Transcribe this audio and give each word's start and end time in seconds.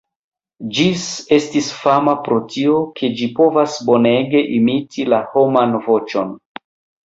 Ĝis 0.77 1.03
estis 1.37 1.67
fama 1.81 2.15
pro 2.29 2.39
tio, 2.55 2.81
ke 2.97 3.11
ĝi 3.21 3.29
povas 3.43 3.77
bonege 3.93 4.45
imiti 4.59 5.09
la 5.15 5.23
homan 5.37 5.81
voĉon. 5.89 6.37